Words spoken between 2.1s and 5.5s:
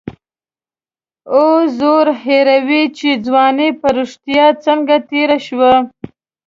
هېروي چې ځواني په رښتیا څنګه تېره